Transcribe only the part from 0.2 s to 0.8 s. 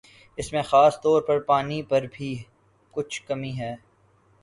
اس میں